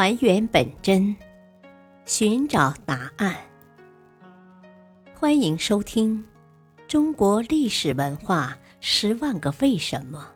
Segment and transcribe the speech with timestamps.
[0.00, 1.16] 还原本真，
[2.06, 3.36] 寻找答案。
[5.12, 6.24] 欢迎收听
[6.86, 10.34] 《中国历史文化十万个为什么》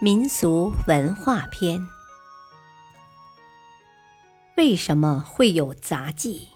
[0.00, 1.78] 民俗文化篇。
[4.56, 6.48] 为什么会有杂技？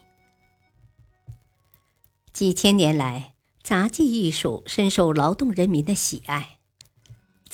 [2.33, 6.54] 几千年来，杂技艺术深受劳动人民的喜爱。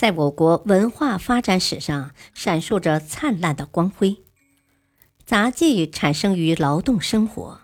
[0.00, 4.16] 在我国文化发展史上闪烁着灿烂的光辉。
[5.26, 7.60] 杂技产生于劳动生活，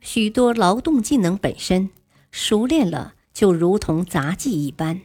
[0.00, 1.90] 许多劳动技能本身
[2.30, 5.00] 熟练了，就如同杂技一般。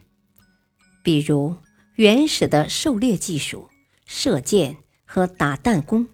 [1.03, 1.55] 比如
[1.95, 3.71] 原始的狩猎技术、
[4.05, 6.07] 射箭和打弹弓，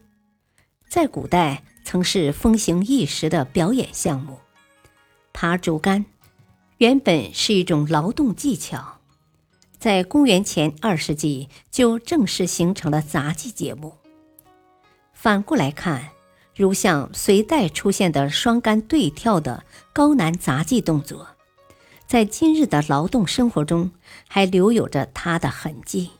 [0.87, 4.39] 在古代曾是风行一时的表演项目。
[5.33, 6.05] 爬竹竿
[6.77, 8.98] 原本是一种劳动技巧。
[9.79, 13.93] 在公元前二世纪就正式形成了杂技节目。
[15.13, 16.09] 反过来看，
[16.53, 21.29] 如像隋代出现的双杆对跳的高难杂技动作，
[22.05, 23.91] 在今日的劳动生活中
[24.27, 26.11] 还留有着它的痕迹。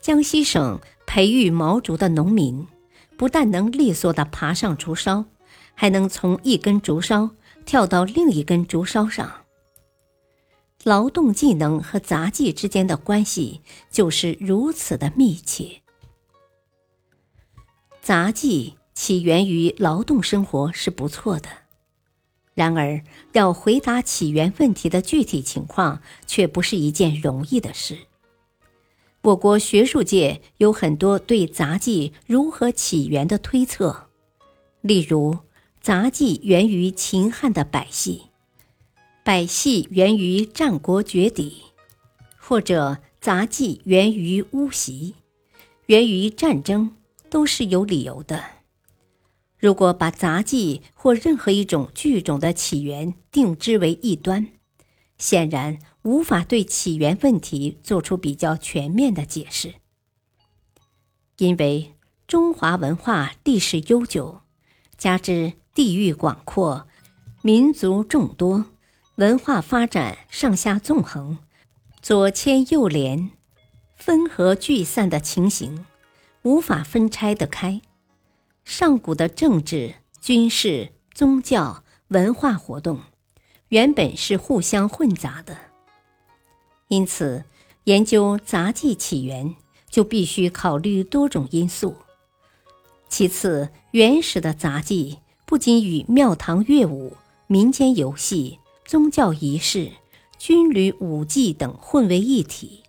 [0.00, 2.68] 江西省培育毛竹的农民，
[3.16, 5.24] 不但能利索地爬上竹梢，
[5.74, 7.30] 还能从一根竹梢
[7.66, 9.32] 跳到另一根竹梢上。
[10.84, 15.82] 劳动技能和杂技之间的关系就是如此的密切。
[18.00, 21.48] 杂技起源于劳动生活是不错的，
[22.54, 27.98] 然而要回答起源问题的具体情况却不是一件容易的事。
[29.22, 34.08] 我国学术界有很多对杂技如何起源的推测，
[34.80, 35.36] 例如
[35.82, 38.27] 杂技源于秦汉的百戏。
[39.28, 41.64] 百戏源于战国绝底，
[42.38, 45.16] 或者杂技源于巫习，
[45.84, 46.96] 源于战争，
[47.28, 48.42] 都是有理由的。
[49.58, 54.48] 如果把杂技或任何一种剧种的起源定之为异端，
[55.18, 59.74] 显然无法对起源问题做出比较全面的解释。
[61.36, 61.92] 因为
[62.26, 64.40] 中华文化历史悠久，
[64.96, 66.88] 加之地域广阔，
[67.42, 68.64] 民族众多。
[69.18, 71.38] 文化发展上下纵横、
[72.00, 73.32] 左牵右连、
[73.96, 75.84] 分合聚散的情形，
[76.42, 77.82] 无法分拆得开。
[78.64, 83.00] 上古的政治、军事、宗教、文化活动，
[83.70, 85.58] 原本是互相混杂的。
[86.86, 87.44] 因此，
[87.84, 89.56] 研究杂技起源，
[89.90, 91.96] 就必须考虑多种因素。
[93.08, 97.16] 其次，原始的杂技不仅与庙堂乐舞、
[97.48, 98.60] 民间游戏。
[98.88, 99.92] 宗教仪式、
[100.38, 102.82] 军旅武技等混为一体。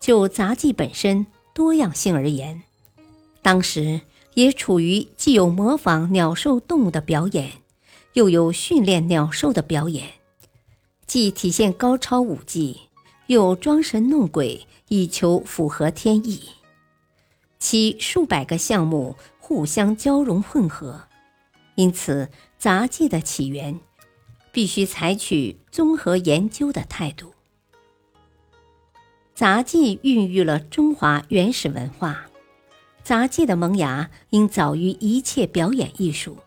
[0.00, 2.64] 就杂技本身多样性而言，
[3.40, 4.00] 当时
[4.34, 7.52] 也处于既有模仿鸟兽动物的表演，
[8.14, 10.08] 又有训练鸟兽的表演，
[11.06, 12.80] 既体现高超武技，
[13.28, 16.42] 又装神弄鬼以求符合天意。
[17.60, 21.02] 其数百个项目互相交融混合，
[21.76, 22.28] 因此
[22.58, 23.78] 杂技的起源。
[24.58, 27.32] 必须采取综合研究的态度。
[29.32, 32.26] 杂技孕育了中华原始文化，
[33.04, 36.38] 杂技的萌芽应早于一切表演艺术。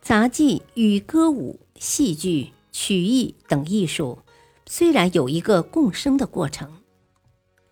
[0.00, 4.20] 杂技与歌舞、戏剧、曲艺等艺术
[4.64, 6.78] 虽然有一个共生的过程，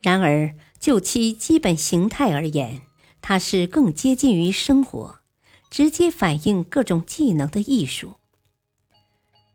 [0.03, 2.83] 然而就其基本形态而言，
[3.23, 5.21] 它是更接近于生活，
[5.71, 8.17] 直接反映各种技能的艺术。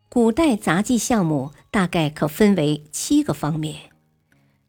[0.08, 3.90] 古代杂技项目大概可分为七个方面：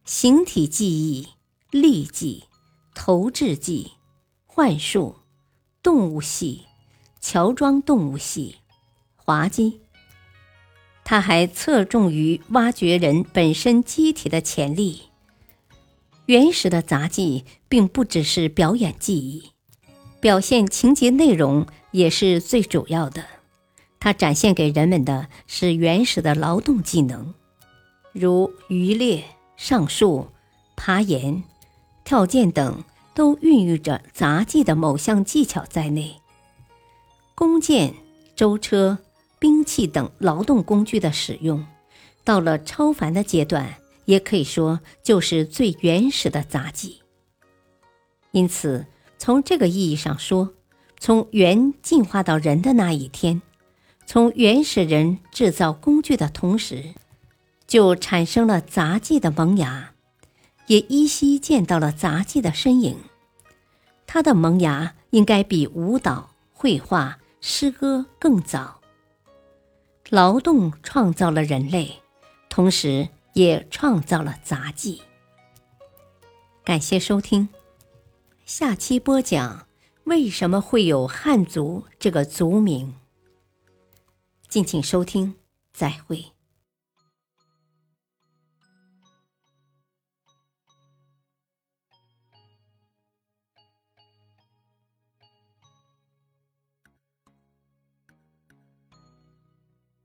[0.03, 1.29] 形体技艺、
[1.71, 2.45] 力技、
[2.93, 3.91] 投掷技、
[4.45, 5.17] 幻术、
[5.81, 6.65] 动物戏、
[7.21, 8.57] 乔装动物戏、
[9.15, 9.79] 滑稽。
[11.05, 15.03] 它还侧重于挖掘人本身机体的潜力。
[16.25, 19.51] 原始的杂技并不只是表演技艺，
[20.19, 23.23] 表现情节内容也是最主要的。
[23.99, 27.33] 它展现给人们的是原始的劳动技能，
[28.13, 29.23] 如渔猎、
[29.55, 30.27] 上树、
[30.75, 31.43] 爬岩、
[32.03, 32.83] 跳涧等，
[33.13, 36.21] 都孕育着杂技的某项技巧在内。
[37.35, 37.93] 弓箭、
[38.35, 38.99] 舟车、
[39.39, 41.65] 兵器等劳动工具的使用，
[42.23, 47.01] 到了超凡的阶段，也可以说就是最原始的杂技。
[48.31, 48.85] 因此，
[49.17, 50.53] 从这个意义上说，
[50.99, 53.41] 从猿进化到人的那一天。
[54.09, 56.93] 从原始人制造工具的同时，
[57.67, 59.91] 就产生了杂技的萌芽，
[60.67, 62.97] 也依稀见到了杂技的身影。
[64.05, 68.79] 它的萌芽应该比舞蹈、绘画、诗歌更早。
[70.09, 72.01] 劳动创造了人类，
[72.47, 75.01] 同时也创造了杂技。
[76.63, 77.49] 感谢收听，
[78.45, 79.67] 下期播讲
[80.05, 82.95] 为什么会有汉族这个族名。
[84.57, 85.35] 敬请收听，
[85.71, 86.36] 再会。